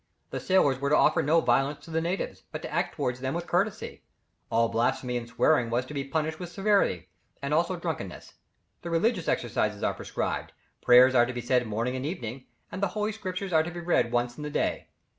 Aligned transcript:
The 0.31 0.39
sailors 0.39 0.79
were 0.79 0.89
to 0.89 0.97
offer 0.97 1.21
no 1.21 1.41
violence 1.41 1.85
to 1.85 1.91
the 1.91 2.01
natives, 2.01 2.41
but 2.51 2.63
to 2.63 2.73
act 2.73 2.95
towards 2.95 3.19
them 3.19 3.35
with 3.35 3.45
courtesy. 3.45 4.01
All 4.49 4.67
blasphemy 4.67 5.15
and 5.15 5.29
swearing 5.29 5.69
was 5.69 5.85
to 5.85 5.93
be 5.93 6.03
punished 6.03 6.39
with 6.39 6.49
severity, 6.51 7.09
and 7.39 7.53
also 7.53 7.75
drunkenness. 7.75 8.33
The 8.81 8.89
religious 8.89 9.27
exercises 9.27 9.83
are 9.83 9.93
prescribed, 9.93 10.53
prayers 10.81 11.13
are 11.13 11.27
to 11.27 11.33
be 11.33 11.39
said 11.41 11.67
morning 11.67 11.95
and 11.95 12.03
evening, 12.07 12.47
and 12.71 12.81
the 12.81 12.87
Holy 12.97 13.11
Scriptures 13.11 13.53
are 13.53 13.61
to 13.61 13.69
be 13.69 13.79
read 13.79 14.11
once 14.11 14.37
in 14.37 14.41
the 14.41 14.49
day. 14.49 14.87